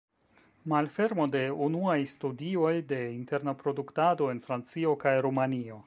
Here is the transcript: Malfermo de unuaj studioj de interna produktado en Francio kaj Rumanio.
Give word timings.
Malfermo 0.71 1.27
de 1.35 1.41
unuaj 1.67 1.97
studioj 2.13 2.73
de 2.93 2.99
interna 3.19 3.55
produktado 3.61 4.31
en 4.35 4.43
Francio 4.49 4.97
kaj 5.07 5.19
Rumanio. 5.29 5.79